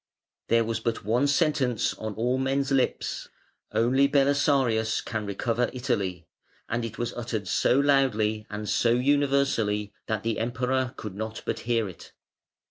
[0.47, 3.29] There was but one sentence on all men's lips
[3.71, 6.25] "Only Belisarius can recover Italy",
[6.67, 11.59] and it was uttered so loudly and so universally, that the Emperor could not but
[11.69, 12.13] hear it.